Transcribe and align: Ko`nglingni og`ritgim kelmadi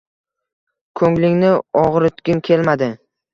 Ko`nglingni 1.01 1.51
og`ritgim 1.83 2.41
kelmadi 2.49 2.91